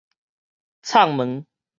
[0.81, 1.45] 聳毛